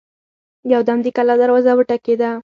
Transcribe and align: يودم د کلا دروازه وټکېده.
يودم 0.71 0.99
د 1.03 1.07
کلا 1.15 1.35
دروازه 1.41 1.71
وټکېده. 1.75 2.29